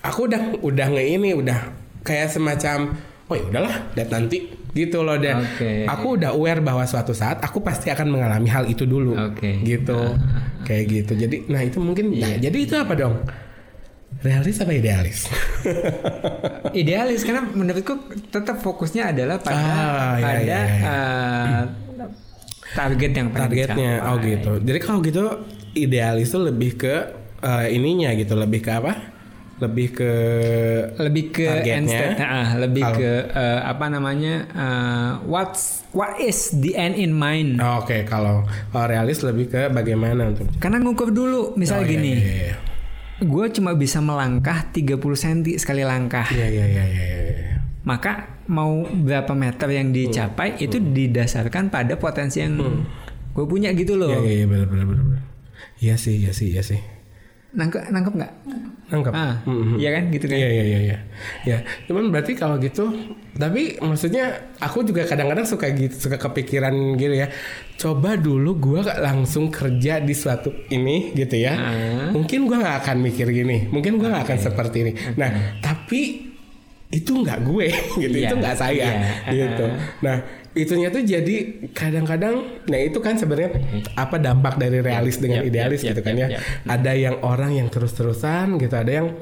aku 0.00 0.30
udah 0.30 0.62
udah 0.62 0.86
nge 0.94 1.04
ini 1.10 1.34
udah 1.34 1.58
kayak 2.06 2.30
semacam 2.30 2.94
oh 3.26 3.34
ya 3.34 3.44
udahlah 3.50 3.74
lihat 3.98 4.06
nanti 4.06 4.38
gitu 4.74 5.00
loh 5.00 5.14
dan 5.16 5.40
Oke. 5.40 5.86
aku 5.86 6.18
udah 6.18 6.34
aware 6.34 6.58
bahwa 6.58 6.82
suatu 6.82 7.14
saat 7.14 7.38
aku 7.38 7.62
pasti 7.62 7.88
akan 7.88 8.10
mengalami 8.10 8.50
hal 8.50 8.66
itu 8.66 8.82
dulu. 8.84 9.14
Oke. 9.14 9.62
gitu. 9.62 10.18
Kayak 10.66 10.84
gitu. 10.90 11.12
Jadi 11.16 11.36
nah 11.46 11.62
itu 11.62 11.78
mungkin 11.78 12.10
nah, 12.12 12.34
Iya. 12.34 12.50
jadi 12.50 12.58
itu 12.58 12.74
apa 12.74 12.92
dong? 12.92 13.22
Realis 14.20 14.56
apa 14.58 14.72
idealis? 14.72 15.28
Idealis 16.80 17.22
karena 17.22 17.44
menurutku 17.44 17.94
tetap 18.28 18.58
fokusnya 18.58 19.12
adalah 19.12 19.36
pada 19.38 19.58
Ah, 19.58 20.14
iya, 20.16 20.24
pada 20.24 20.40
iya, 20.40 20.60
iya. 20.64 20.88
eh, 20.88 21.62
target 22.72 23.12
yang 23.12 23.28
targetnya. 23.30 23.92
Oh 24.08 24.16
gitu. 24.18 24.52
Jadi 24.58 24.78
kalau 24.80 24.98
gitu 25.00 25.24
idealis 25.74 26.30
itu 26.30 26.40
lebih 26.40 26.70
ke 26.74 26.94
eh, 27.40 27.66
ininya 27.70 28.10
gitu 28.14 28.34
lebih 28.34 28.58
ke 28.58 28.70
apa 28.72 29.13
lebih 29.56 29.88
ke 29.92 30.12
lebih 30.98 31.24
ke 31.30 31.46
Targetnya. 31.46 31.74
end 31.76 31.86
state 31.86 32.18
ah, 32.18 32.48
lebih 32.56 32.82
Kalau- 32.82 32.98
ke 32.98 33.10
eh, 33.28 33.60
apa 33.62 33.84
namanya 33.86 34.34
eh, 34.48 35.10
what's 35.24 35.86
what 35.90 36.18
is 36.18 36.50
the 36.56 36.74
end 36.74 36.94
in 36.94 37.10
mind 37.10 37.58
oh, 37.58 37.78
oke 37.78 37.94
kalau 38.04 38.42
kalau 38.68 38.86
realis 38.86 39.22
lebih 39.22 39.46
ke 39.46 39.62
bagaimana 39.68 40.28
untuk 40.28 40.50
karena 40.56 40.78
ngukur 40.78 41.08
dulu 41.08 41.54
misalnya 41.54 41.80
Oh, 41.80 41.86
iya, 41.86 41.94
gini 41.94 42.12
iya, 42.12 42.34
iya. 42.44 42.56
gue 43.20 43.44
cuma 43.52 43.70
bisa 43.72 43.98
melangkah 43.98 44.66
30 44.66 44.98
cm 44.98 45.38
sekali 45.54 45.82
langkah 45.82 46.26
Iya 46.26 46.46
iya 46.46 46.64
iya 46.66 46.84
iya. 46.84 47.04
iya. 47.06 47.56
maka 47.82 48.42
mau 48.44 48.82
berapa 48.84 49.32
meter 49.32 49.70
yang 49.70 49.88
dicapai 49.88 50.50
Hmm. 50.52 50.64
itu 50.64 50.76
didasarkan 50.78 51.68
pada 51.68 51.94
potensi 51.94 52.38
yang 52.38 52.58
gue 53.30 53.44
punya 53.44 53.70
gitu 53.70 53.94
loh 53.94 54.10
Iya 54.10 54.18
iya 54.20 54.32
iya 54.34 54.46
benar 54.46 54.66
benar. 54.66 54.86
benar. 54.86 55.20
Iya 55.76 55.94
sih 55.94 56.16
iya 56.16 56.30
sih 56.30 56.50
iya 56.50 56.62
sih. 56.62 56.78
Nangkep 57.54 57.82
nangkep 57.88 58.14
nggak 58.14 58.32
Nangkep. 58.84 59.12
ah 59.12 59.40
Mhm. 59.42 59.78
iya 59.78 59.90
kan 59.90 60.04
gitu 60.08 60.24
kan 60.26 60.36
Iya 60.36 60.48
iya 60.50 60.64
iya 60.64 60.78
iya. 60.82 60.98
Ya, 61.42 61.56
cuman 61.86 62.12
berarti 62.12 62.34
kalau 62.34 62.58
gitu 62.58 62.92
tapi 63.32 63.80
maksudnya 63.80 64.28
aku 64.58 64.82
juga 64.82 65.02
kadang-kadang 65.04 65.42
suka 65.42 65.66
gitu 65.70 65.96
suka 65.96 66.20
kepikiran 66.20 66.70
gitu 66.94 67.14
ya. 67.16 67.32
Coba 67.74 68.14
dulu 68.14 68.54
gak 68.54 69.00
langsung 69.00 69.48
kerja 69.48 69.98
di 69.98 70.12
suatu 70.12 70.52
ini 70.68 71.10
gitu 71.12 71.34
ya. 71.34 71.54
Ah. 71.54 72.08
Mungkin 72.10 72.44
gua 72.44 72.60
nggak 72.60 72.76
akan 72.84 72.96
mikir 73.00 73.26
gini. 73.28 73.66
Mungkin 73.66 73.96
gua 73.96 74.12
nggak 74.12 74.24
akan 74.28 74.38
seperti 74.38 74.76
ini. 74.84 74.92
Nah, 75.16 75.30
tapi 75.58 76.30
itu 76.90 77.10
nggak 77.10 77.40
gue 77.42 77.66
gitu. 78.04 78.14
Iya, 78.14 78.30
Itu 78.30 78.36
nggak 78.36 78.56
saya 78.56 78.86
iya. 79.26 79.32
gitu. 79.32 79.66
Nah, 80.02 80.16
itunya 80.54 80.88
tuh 80.94 81.02
jadi 81.02 81.66
kadang-kadang 81.74 82.62
nah 82.70 82.78
itu 82.78 83.02
kan 83.02 83.18
sebenarnya 83.18 83.58
apa 83.98 84.22
dampak 84.22 84.54
dari 84.54 84.78
realis 84.78 85.18
dengan 85.18 85.42
Yap, 85.42 85.50
idealis 85.50 85.82
yap, 85.82 85.90
gitu 85.94 86.00
kan 86.06 86.14
ya. 86.14 86.38
Ada 86.62 86.92
yang 86.94 87.16
orang 87.26 87.58
yang 87.58 87.68
terus-terusan 87.68 88.62
gitu, 88.62 88.74
ada 88.74 88.92
yang 89.02 89.18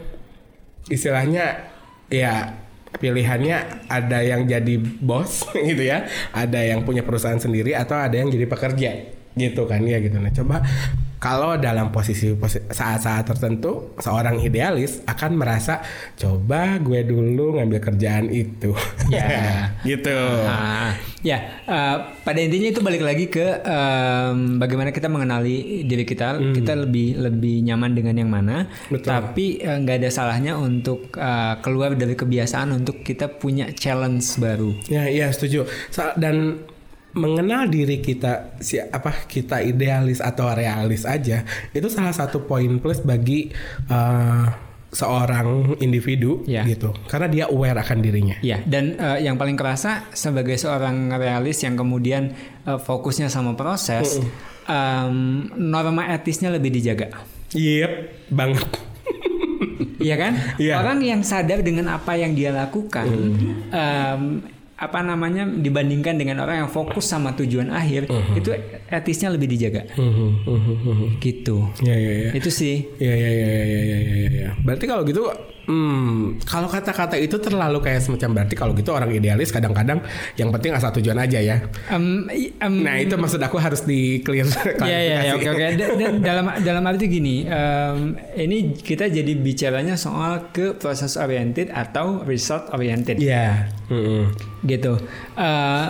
istilahnya 0.93 1.73
ya 2.13 2.61
pilihannya 2.93 3.89
ada 3.89 4.19
yang 4.21 4.45
jadi 4.45 4.77
bos 5.01 5.49
gitu 5.73 5.83
ya, 5.89 6.05
ada 6.37 6.61
yang 6.61 6.85
punya 6.85 7.01
perusahaan 7.01 7.41
sendiri 7.41 7.73
atau 7.73 7.97
ada 7.97 8.13
yang 8.13 8.29
jadi 8.29 8.45
pekerja 8.45 8.91
gitu 9.33 9.65
kan 9.65 9.81
ya 9.89 9.97
gitu. 10.05 10.21
Nah 10.21 10.33
coba 10.37 10.61
kalau 11.23 11.55
dalam 11.55 11.89
posisi 11.89 12.35
posi- 12.35 12.67
saat-saat 12.67 13.23
tertentu 13.25 13.95
seorang 13.97 14.43
idealis 14.43 15.07
akan 15.07 15.39
merasa 15.39 15.79
coba 16.17 16.77
gue 16.77 17.01
dulu 17.03 17.55
ngambil 17.55 17.79
kerjaan 17.81 18.27
itu, 18.27 18.75
Ya. 19.07 19.31
gitu. 19.87 20.19
Ah, 20.43 20.91
ya, 21.21 21.39
eh, 21.63 21.97
pada 22.19 22.39
intinya 22.39 22.69
itu 22.69 22.81
balik 22.81 23.01
lagi 23.01 23.27
ke 23.29 23.63
em, 23.63 24.59
bagaimana 24.59 24.91
kita 24.91 25.07
mengenali 25.07 25.83
diri 25.83 26.03
kita. 26.03 26.43
Kita 26.43 26.75
lebih 26.75 27.15
lebih 27.17 27.63
nyaman 27.63 27.93
dengan 27.93 28.15
yang 28.17 28.27
mana. 28.27 28.67
Hmm. 28.67 28.91
Betul. 28.91 29.09
Tapi 29.09 29.47
eh, 29.59 29.77
nggak 29.79 29.97
ada 29.99 30.11
salahnya 30.11 30.59
untuk 30.59 31.15
eh, 31.15 31.55
keluar 31.61 31.95
dari 31.95 32.13
kebiasaan 32.13 32.75
untuk 32.75 33.01
kita 33.01 33.31
punya 33.31 33.71
challenge 33.71 34.35
baru. 34.37 34.75
Ya, 34.87 35.07
iya 35.07 35.31
setuju. 35.31 35.65
Sa- 35.89 36.15
Dan 36.15 36.67
mengenal 37.13 37.69
diri 37.69 38.01
kita 38.01 38.57
si 38.59 38.81
apa 38.81 39.29
kita 39.29 39.61
idealis 39.61 40.19
atau 40.19 40.49
realis 40.53 41.05
aja 41.05 41.45
itu 41.71 41.89
salah 41.93 42.13
satu 42.13 42.49
poin 42.49 42.81
plus 42.81 43.05
bagi 43.05 43.53
uh, 43.93 44.49
seorang 44.93 45.81
individu 45.81 46.45
Ya. 46.45 46.69
gitu. 46.69 46.93
Karena 47.09 47.25
dia 47.25 47.45
aware 47.49 47.81
akan 47.81 47.99
dirinya. 48.05 48.37
Ya, 48.45 48.61
dan 48.61 48.93
eh, 49.01 49.25
yang 49.25 49.41
paling 49.41 49.57
kerasa 49.57 50.05
sebagai 50.13 50.61
seorang 50.61 51.09
realis 51.17 51.65
yang 51.65 51.81
kemudian 51.81 52.37
eh, 52.69 52.77
fokusnya 52.77 53.33
sama 53.33 53.57
proses, 53.57 54.21
em, 54.69 55.49
norma 55.57 56.13
etisnya 56.13 56.53
lebih 56.53 56.77
dijaga. 56.77 57.09
Yep, 57.57 57.93
banget. 58.29 58.69
Iya 59.97 60.17
kan? 60.19 60.33
Iya. 60.59 60.75
Orang 60.83 60.99
yang 61.01 61.23
sadar 61.25 61.63
dengan 61.65 61.89
apa 61.95 62.13
yang 62.19 62.37
dia 62.37 62.51
lakukan, 62.53 63.07
em, 63.73 64.45
apa 64.83 64.99
namanya 64.99 65.47
dibandingkan 65.47 66.19
dengan 66.19 66.43
orang 66.43 66.67
yang 66.67 66.71
fokus 66.75 67.07
sama 67.07 67.39
tujuan 67.39 67.71
akhir, 67.71 68.11
itu 68.35 68.51
etisnya 68.91 69.31
lebih 69.31 69.47
dijaga. 69.47 69.87
Gitu. 71.23 71.57
Ya 71.87 71.95
ya 71.95 72.13
ya. 72.27 72.31
Itu 72.35 72.51
sih. 72.51 72.91
Ya 72.99 73.15
ya 73.15 73.31
ya 73.31 73.51
ya 73.55 73.63
ya 73.63 73.79
ya 73.79 73.99
ya. 74.03 74.31
ya. 74.35 74.51
Berarti 74.59 74.85
kalau 74.91 75.07
gitu 75.07 75.31
hmm, 75.65 76.43
kalau 76.43 76.67
kata-kata 76.67 77.15
itu 77.15 77.37
terlalu 77.37 77.79
kayak 77.79 78.01
semacam 78.01 78.29
berarti 78.37 78.55
kalau 78.55 78.73
gitu 78.73 78.91
orang 78.91 79.11
idealis 79.11 79.49
kadang-kadang 79.49 80.03
yang 80.35 80.51
penting 80.51 80.73
asal 80.73 80.91
tujuan 80.93 81.17
aja 81.17 81.39
ya. 81.39 81.57
I- 82.29 82.55
em, 82.57 82.75
Nah, 82.81 82.97
itu 82.97 83.15
maksud 83.15 83.39
aku 83.39 83.57
harus 83.57 83.83
di 83.83 84.21
clear 84.21 84.47
Iya 84.83 84.99
iya 85.23 85.33
oke 85.33 85.49
oke. 85.49 85.67
Da- 85.75 85.95
da- 85.95 86.19
dalam 86.19 86.45
dalam 86.59 86.85
arti 86.85 87.07
gini, 87.07 87.45
em, 87.45 87.99
ini 88.35 88.75
kita 88.75 89.07
jadi 89.07 89.33
bicaranya 89.35 89.95
soal 89.95 90.51
ke 90.51 90.75
proses 90.75 91.15
oriented 91.15 91.69
atau 91.69 92.23
result 92.23 92.69
oriented. 92.71 93.19
Iya. 93.19 93.69
Mm-mm. 93.87 94.33
gitu 94.63 94.95
Eh, 95.35 95.87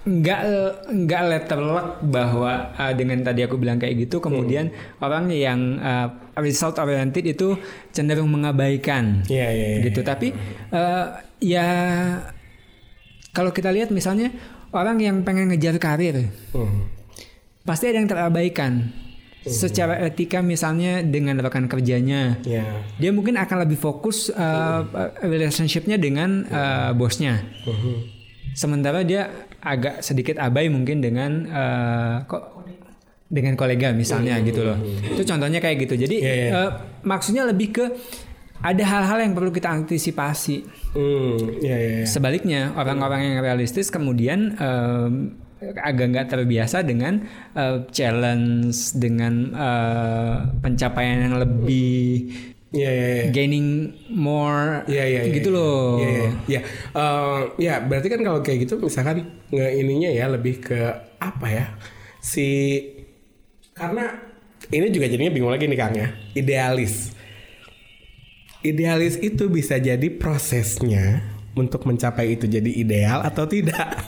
nggak 0.00 0.40
nggak 0.88 1.22
letter 1.28 1.60
luck 1.60 2.00
bahwa 2.00 2.72
eh, 2.72 2.92
dengan 2.96 3.20
tadi 3.20 3.44
aku 3.44 3.60
bilang 3.60 3.76
kayak 3.76 4.00
gitu 4.00 4.16
kemudian 4.16 4.72
orang 4.98 5.28
yang 5.28 5.76
eh, 5.76 6.08
result 6.40 6.80
oriented 6.80 7.20
itu 7.22 7.52
cenderung 7.90 8.32
mengabaikan 8.32 9.20
Iya 9.28 9.48
iya 9.52 9.66
iya. 9.76 9.80
gitu 9.84 10.00
tapi 10.00 10.32
eh, 10.72 11.06
ya 11.38 11.66
kalau 13.30 13.52
kita 13.52 13.68
lihat 13.68 13.92
misalnya 13.92 14.32
orang 14.72 14.96
yang 14.98 15.20
pengen 15.20 15.52
ngejar 15.52 15.76
karir 15.76 16.32
Hmm. 16.50 16.88
pasti 17.62 17.92
ada 17.92 18.00
yang 18.00 18.08
terabaikan 18.08 18.90
secara 19.40 20.00
etika 20.00 20.40
misalnya 20.40 21.00
dengan 21.00 21.36
rekan 21.38 21.64
kerjanya 21.64 22.40
Ya. 22.44 22.64
dia 22.96 23.12
mungkin 23.12 23.36
akan 23.36 23.64
lebih 23.64 23.76
fokus 23.76 24.28
uh, 24.28 24.84
relationshipnya 25.22 25.96
dengan 25.96 26.44
uh, 26.44 26.92
bosnya. 26.92 27.40
Sementara 28.52 29.00
dia 29.00 29.32
agak 29.60 30.00
sedikit 30.00 30.40
abai 30.40 30.72
mungkin 30.72 31.04
dengan 31.04 31.30
uh, 31.48 32.14
kok 32.24 32.64
dengan 33.30 33.54
kolega 33.54 33.94
misalnya 33.94 34.40
gitu 34.42 34.66
loh. 34.66 34.78
Itu 35.06 35.22
contohnya 35.22 35.62
kayak 35.62 35.86
gitu. 35.86 35.94
Jadi 35.94 36.16
Iya, 36.18 36.34
iya. 36.34 36.50
uh, 36.50 36.70
maksudnya 37.06 37.46
lebih 37.46 37.70
ke 37.70 37.84
ada 38.60 38.84
hal-hal 38.84 39.24
yang 39.24 39.32
perlu 39.32 39.54
kita 39.54 39.72
antisipasi. 39.72 40.66
Hmm, 40.92 41.62
ya 41.62 41.76
ya. 41.78 41.90
ya. 42.02 42.06
Sebaliknya 42.10 42.74
orang-orang 42.76 43.32
yang 43.32 43.36
realistis 43.40 43.88
kemudian 43.88 44.58
um, 44.60 45.38
agak 45.60 46.06
nggak 46.12 46.28
terbiasa 46.28 46.82
dengan 46.84 47.24
uh, 47.54 47.84
challenge 47.92 48.96
dengan 48.96 49.54
uh, 49.54 50.36
pencapaian 50.60 51.30
yang 51.30 51.36
lebih 51.40 52.32
Iya 52.70 52.86
iya 52.86 53.06
iya. 53.10 53.24
gaining 53.34 53.66
more 54.14 54.86
Iya 54.86 55.04
iya 55.04 55.20
iya. 55.26 55.34
gitu 55.34 55.50
loh. 55.50 55.98
Iya 55.98 56.08
iya. 56.08 56.30
Iya. 56.46 56.60
Eh, 56.94 57.38
ya 57.58 57.74
berarti 57.82 58.06
kan 58.06 58.20
kalau 58.22 58.40
kayak 58.40 58.62
gitu 58.62 58.78
misalkan 58.78 59.26
nge 59.50 59.66
ininya 59.74 60.06
ya 60.06 60.30
lebih 60.30 60.62
ke 60.62 60.78
apa 61.18 61.46
ya? 61.50 61.64
Si 62.22 62.46
karena 63.74 64.22
ini 64.70 64.86
juga 64.88 65.10
jadinya 65.10 65.34
bingung 65.34 65.50
lagi 65.50 65.66
nih 65.66 65.78
Kang 65.78 65.94
ya. 65.98 66.14
Idealis. 66.32 67.10
Idealis 68.60 69.18
itu 69.18 69.48
bisa 69.48 69.80
jadi 69.80 70.06
prosesnya 70.14 71.24
untuk 71.56 71.82
mencapai 71.82 72.38
itu 72.38 72.46
jadi 72.46 72.70
ideal 72.70 73.24
atau 73.24 73.50
tidak. 73.50 73.98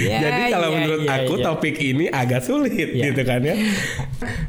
Ya, 0.00 0.18
Jadi 0.26 0.42
kalau 0.50 0.68
ya, 0.68 0.74
menurut 0.74 1.00
ya, 1.06 1.12
aku 1.22 1.34
ya. 1.38 1.44
topik 1.44 1.76
ini 1.78 2.04
agak 2.10 2.42
sulit 2.42 2.88
Ya. 2.90 3.12
gitu 3.12 3.22
kan 3.22 3.40
ya. 3.44 3.54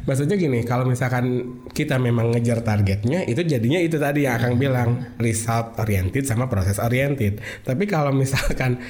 Maksudnya 0.01 0.33
gini, 0.33 0.65
kalau 0.65 0.83
misalkan 0.83 1.25
kita 1.69 2.01
memang 2.01 2.33
ngejar 2.33 2.61
targetnya 2.61 3.21
itu 3.23 3.41
jadinya 3.41 3.77
itu 3.77 3.95
tadi 3.95 4.25
yang 4.25 4.41
akan 4.41 4.53
bilang 4.57 4.89
result 5.17 5.77
oriented 5.77 6.25
sama 6.25 6.49
proses 6.49 6.81
oriented. 6.81 7.37
Tapi 7.61 7.85
kalau 7.85 8.09
misalkan 8.11 8.81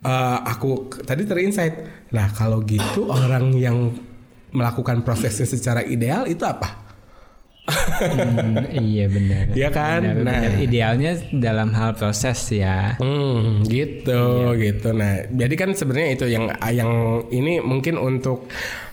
eh, 0.00 0.38
aku 0.42 0.90
tadi 1.02 1.22
terinsight, 1.22 2.08
nah 2.10 2.26
kalau 2.30 2.60
gitu 2.62 3.06
orang 3.06 3.54
yang 3.54 3.94
melakukan 4.50 5.06
prosesnya 5.06 5.46
secara 5.46 5.86
ideal 5.86 6.26
itu 6.26 6.42
apa? 6.42 6.90
Hmm, 7.70 8.66
iya 8.82 9.06
benar. 9.06 9.44
Iya 9.54 9.68
kan? 9.70 10.00
Benar, 10.02 10.16
Nah. 10.26 10.40
benar. 10.42 10.58
idealnya 10.58 11.12
dalam 11.30 11.70
hal 11.70 11.94
proses 11.94 12.40
ya. 12.50 12.98
Hmm, 12.98 13.62
gitu, 13.62 14.56
Iya. 14.56 14.74
gitu. 14.74 14.88
Nah, 14.90 15.30
jadi 15.30 15.54
kan 15.54 15.70
sebenarnya 15.70 16.10
itu 16.18 16.26
yang 16.26 16.50
yang 16.72 16.90
ini 17.30 17.62
mungkin 17.62 17.94
untuk 17.94 18.50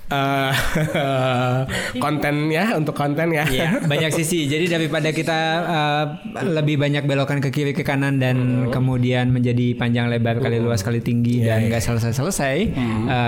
eh, 0.09 0.51
konten 2.03 2.49
ya, 2.49 2.75
untuk 2.75 2.93
konten 2.93 3.31
ya. 3.31 3.45
Iya, 3.47 3.83
banyak 3.83 4.11
sisi. 4.13 4.45
Jadi 4.45 4.67
daripada 4.67 5.09
kita 5.11 5.39
uh, 5.63 6.05
lebih 6.43 6.77
banyak 6.77 7.03
belokan 7.03 7.39
ke 7.39 7.49
kiri 7.49 7.71
ke 7.71 7.81
kanan 7.81 8.17
dan 8.17 8.69
kemudian 8.69 9.29
menjadi 9.29 9.75
panjang 9.75 10.07
lebar 10.07 10.39
kali 10.39 10.59
luas 10.59 10.81
kali 10.81 10.99
tinggi 10.99 11.41
Iya, 11.41 11.55
dan 11.55 11.59
iya. 11.59 11.67
nggak 11.71 11.83
selesai 11.83 12.13
selesai. 12.13 12.55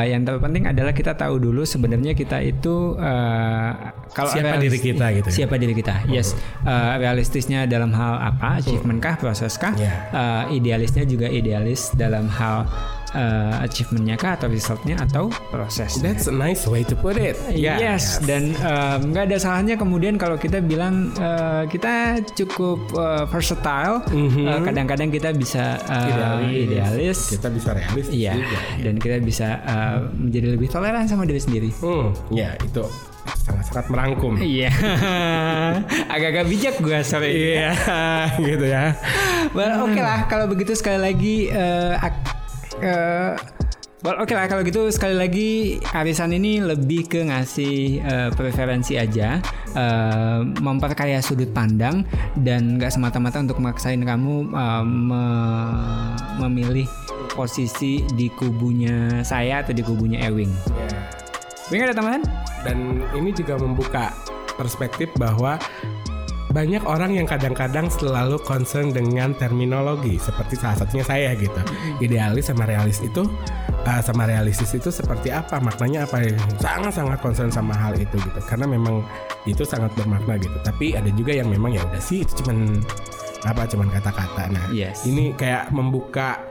yang 0.06 0.24
terpenting 0.24 0.66
adalah 0.66 0.92
kita 0.92 1.14
tahu 1.14 1.40
dulu 1.40 1.64
sebenarnya 1.64 2.14
kita 2.14 2.40
itu 2.40 2.96
uh, 2.96 3.72
kalau 4.12 4.30
Siapa 4.30 4.58
realis- 4.58 4.64
diri 4.70 4.80
kita 4.82 5.06
gitu 5.16 5.28
ya? 5.30 5.36
Siapa 5.44 5.56
diri 5.56 5.74
kita? 5.74 5.94
Yes. 6.10 6.34
Uh, 6.64 6.98
realistisnya 6.98 7.66
dalam 7.66 7.94
hal 7.94 8.18
apa? 8.20 8.60
Achievement 8.60 9.00
kah? 9.00 9.16
Proses 9.20 9.56
kah? 9.56 9.74
Iya. 9.76 9.94
Uh, 10.10 10.44
idealisnya 10.54 11.06
juga 11.06 11.30
idealis 11.30 11.94
dalam 11.94 12.26
hal 12.30 12.66
uh, 13.14 13.64
achievementnya 13.64 14.16
kah 14.16 14.36
atau 14.36 14.48
resultnya 14.48 15.00
atau 15.00 15.30
proses? 15.50 15.98
That's 16.00 16.30
a 16.30 16.36
nice 16.36 16.66
way 16.66 16.86
to 16.86 16.96
put 16.96 17.18
it. 17.18 17.36
Yeah. 17.52 17.78
Yes, 17.80 18.20
dan 18.24 18.54
um, 18.62 19.12
nggak 19.14 19.30
ada 19.30 19.38
salahnya 19.38 19.76
kemudian 19.76 20.16
kalau 20.16 20.36
kita 20.36 20.60
bilang 20.60 21.14
uh, 21.18 21.66
kita 21.66 22.22
cukup 22.36 22.80
uh, 22.94 23.26
versatile, 23.28 24.02
uh, 24.04 24.60
kadang-kadang 24.62 25.10
kita 25.10 25.34
bisa 25.34 25.80
uh, 25.86 26.42
idealis, 26.44 27.34
Kita 27.34 27.50
bisa 27.50 27.74
realistis 27.74 28.14
iya, 28.14 28.34
juga. 28.36 28.60
dan 28.84 28.96
kita 28.98 29.16
bisa 29.22 29.48
uh, 29.64 29.98
menjadi 30.14 30.48
lebih 30.58 30.68
toleran 30.70 31.06
sama 31.06 31.26
diri 31.26 31.42
sendiri. 31.42 31.70
Hmm, 31.82 32.12
ya 32.34 32.56
itu 32.62 32.84
sangat-sangat 33.46 33.86
merangkum. 33.94 34.34
Iya, 34.38 34.70
agak-agak 36.14 36.46
bijak 36.50 36.76
gue 36.82 37.00
sorry. 37.02 37.30
Iya, 37.58 37.70
gitu 38.48 38.66
ya. 38.66 38.94
Well, 39.54 39.86
oke 39.90 40.00
lah 40.00 40.26
kalau 40.30 40.46
begitu 40.50 40.74
sekali 40.78 41.00
lagi 41.02 41.36
uh, 41.50 41.98
ak- 41.98 42.39
uh, 42.82 43.36
well, 44.04 44.18
oke 44.24 44.32
lah 44.32 44.48
kalau 44.48 44.64
gitu 44.64 44.88
sekali 44.92 45.16
lagi 45.16 45.50
arisan 45.92 46.32
ini 46.36 46.64
lebih 46.64 47.08
ke 47.08 47.28
ngasih 47.28 48.00
uh, 48.04 48.30
preferensi 48.34 48.96
aja, 48.96 49.44
uh, 49.76 50.42
memperkaya 50.64 51.20
sudut 51.20 51.52
pandang 51.52 52.08
dan 52.40 52.80
nggak 52.80 52.92
semata-mata 52.96 53.44
untuk 53.44 53.60
maksain 53.60 54.02
kamu 54.04 54.52
uh, 54.56 54.84
me- 54.84 56.16
memilih 56.48 56.88
posisi 57.36 58.04
di 58.16 58.28
kubunya 58.34 59.24
saya 59.24 59.62
atau 59.64 59.76
di 59.76 59.84
kubunya 59.84 60.24
Ewing. 60.28 60.52
Wing 61.70 61.86
ada 61.86 61.94
tambahan? 61.94 62.26
Dan 62.66 63.06
ini 63.14 63.30
juga 63.30 63.56
membuka 63.62 64.10
perspektif 64.58 65.08
bahwa 65.16 65.62
banyak 66.50 66.82
orang 66.82 67.14
yang 67.14 67.30
kadang-kadang 67.30 67.88
selalu 67.94 68.42
concern 68.42 68.90
dengan 68.90 69.38
terminologi 69.38 70.18
seperti 70.18 70.58
salah 70.58 70.82
satunya 70.82 71.06
saya 71.06 71.30
gitu. 71.38 71.62
Idealis 72.02 72.50
sama 72.50 72.66
realis 72.66 73.00
itu 73.06 73.22
uh, 73.86 74.02
sama 74.02 74.26
realistis 74.26 74.74
itu 74.74 74.90
seperti 74.90 75.30
apa 75.30 75.62
maknanya 75.62 76.10
apa 76.10 76.26
sangat-sangat 76.58 77.22
concern 77.22 77.54
sama 77.54 77.78
hal 77.78 77.94
itu 77.96 78.18
gitu 78.18 78.40
karena 78.50 78.66
memang 78.66 79.06
itu 79.46 79.62
sangat 79.62 79.94
bermakna 79.94 80.42
gitu. 80.42 80.58
Tapi 80.66 80.98
ada 80.98 81.10
juga 81.14 81.38
yang 81.38 81.54
memang 81.54 81.78
ya 81.78 81.86
udah 81.86 82.02
sih 82.02 82.26
itu 82.26 82.42
cuman 82.42 82.82
apa 83.46 83.64
cuman 83.70 83.88
kata-kata. 83.88 84.52
Nah, 84.52 84.66
Yes. 84.74 85.08
ini 85.08 85.32
kayak 85.38 85.72
membuka 85.72 86.44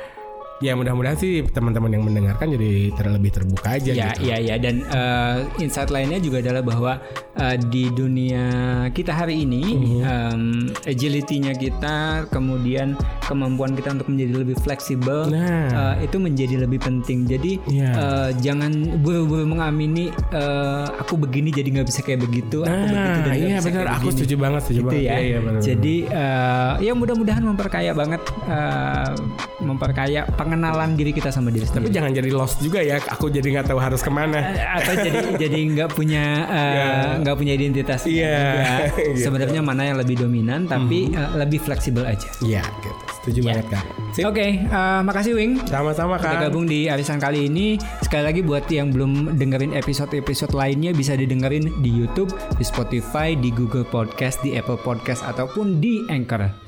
ya 0.58 0.74
mudah-mudahan 0.74 1.14
sih 1.14 1.46
teman-teman 1.46 1.86
yang 1.88 2.02
mendengarkan 2.02 2.50
jadi 2.50 2.70
terlebih 2.92 3.30
terbuka 3.30 3.68
aja 3.72 3.90
Ya, 3.90 4.10
gitu. 4.10 4.26
ya, 4.26 4.36
ya. 4.38 4.54
Dan 4.56 4.82
uh, 4.84 5.46
insight 5.56 5.86
lainnya 5.88 6.18
juga 6.18 6.40
adalah 6.40 6.62
bahwa 6.62 6.92
uh, 7.34 7.56
di 7.64 7.86
dunia 7.88 8.44
kita 8.90 9.12
hari 9.12 9.42
ini, 9.42 9.62
Mhm. 9.68 10.00
um, 10.02 10.42
agility-nya 10.82 11.54
kita, 11.54 11.96
kemudian 12.28 12.98
kemampuan 13.22 13.72
kita 13.72 13.92
untuk 13.92 14.08
menjadi 14.08 14.34
lebih 14.36 14.56
fleksibel, 14.58 15.30
Nah. 15.30 15.68
uh, 15.70 15.94
itu 16.00 16.16
menjadi 16.16 16.54
lebih 16.60 16.80
penting. 16.80 17.22
Jadi 17.24 17.62
Iya. 17.68 17.90
uh, 17.92 18.30
jangan 18.36 18.72
buru-buru 18.98 19.46
mengamini 19.46 20.10
uh, 20.32 20.90
aku 20.98 21.14
begini 21.16 21.48
jadi 21.50 21.70
nggak 21.70 21.86
bisa 21.86 22.02
kayak 22.02 22.18
begitu. 22.20 22.60
aku 22.60 22.74
begitu 22.84 22.90
dan 22.90 22.98
Nah, 22.98 23.22
nggak 23.22 23.36
iya 23.38 23.46
bisa 23.54 23.62
benar. 23.64 23.78
kayak 23.78 23.86
Aku 23.88 23.98
begini. 24.02 24.16
setuju 24.16 24.34
banget, 24.36 24.60
setuju 24.64 24.78
Gitu 24.78 24.88
banget. 24.88 24.98
ya. 25.00 25.12
Iya, 25.12 25.22
iya, 25.22 25.38
benar, 25.38 25.60
Jadi 25.60 25.94
uh, 26.04 26.72
ya 26.80 26.92
mudah-mudahan 26.92 27.42
memperkaya 27.44 27.92
banget, 27.92 28.22
uh, 28.44 29.12
memperkaya 29.60 30.22
pengenalan 30.48 30.96
diri 30.96 31.12
kita 31.12 31.28
sama 31.28 31.52
diri 31.52 31.62
Tapi 31.62 31.84
sendiri. 31.84 31.92
jangan 31.92 32.10
jadi 32.10 32.30
lost 32.32 32.56
juga 32.58 32.80
ya. 32.80 32.96
Aku 33.06 33.28
jadi 33.28 33.44
nggak 33.44 33.68
tahu 33.68 33.76
harus 33.76 34.00
ke 34.00 34.08
mana. 34.08 34.40
atau 34.74 34.96
jadi 34.96 35.18
jadi 35.44 35.58
nggak 35.68 35.90
punya 35.92 36.24
uh, 36.42 37.10
nggak 37.20 37.36
punya 37.36 37.52
identitas 37.52 38.00
Iya, 38.02 38.32
juga. 38.32 38.72
gitu. 38.96 39.20
sebenarnya 39.28 39.60
mana 39.60 39.82
yang 39.84 39.96
lebih 39.96 40.16
dominan 40.18 40.64
tapi 40.64 41.12
uh, 41.12 41.36
lebih 41.36 41.60
fleksibel 41.60 42.00
aja 42.02 42.24
Iya, 42.40 42.64
gitu. 42.80 43.02
Setuju 43.20 43.40
banget 43.44 43.66
kak. 43.68 43.84
Oke 44.24 44.46
uh, 44.64 45.04
makasih 45.04 45.36
Wing 45.36 45.60
Sama-sama 45.62 46.16
Kita 46.16 46.32
kak. 46.32 46.40
gabung 46.48 46.64
di 46.64 46.88
arisan 46.88 47.20
kali 47.20 47.44
ini 47.44 47.76
Sekali 48.00 48.24
lagi 48.24 48.40
buat 48.40 48.64
yang 48.66 48.88
belum 48.88 49.36
dengerin 49.36 49.76
episode-episode 49.76 50.56
lainnya 50.56 50.90
Bisa 50.90 51.12
didengerin 51.12 51.68
di 51.78 51.90
Youtube, 51.92 52.32
di 52.56 52.64
Spotify, 52.64 53.36
di 53.36 53.52
Google 53.52 53.84
Podcast, 53.84 54.40
di 54.40 54.56
Apple 54.56 54.80
Podcast 54.80 55.20
Ataupun 55.22 55.76
di 55.76 56.08
Anchor 56.08 56.67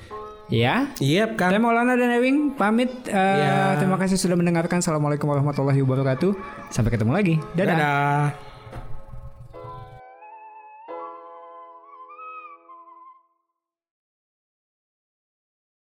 Ya 0.50 0.90
Yep 0.98 1.38
kak. 1.38 1.54
Saya 1.54 1.62
Maulana 1.62 1.94
dan 1.94 2.10
Ewing 2.18 2.58
pamit 2.58 2.90
Uh, 3.06 3.14
Ya. 3.14 3.78
Terima 3.78 3.96
kasih 3.96 4.18
sudah 4.18 4.34
mendengarkan 4.34 4.82
Assalamualaikum 4.82 5.30
warahmatullahi 5.30 5.78
wabarakatuh 5.80 6.34
Sampai 6.74 6.90
ketemu 6.90 7.14
lagi 7.14 7.34
Dadah. 7.54 7.74
Dadah. 7.78 8.49